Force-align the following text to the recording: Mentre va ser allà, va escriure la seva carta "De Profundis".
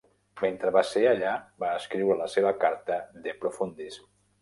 Mentre 0.43 0.71
va 0.77 0.83
ser 0.91 1.03
allà, 1.09 1.35
va 1.65 1.71
escriure 1.83 2.19
la 2.25 2.31
seva 2.39 2.57
carta 2.67 3.01
"De 3.29 3.39
Profundis". 3.45 4.05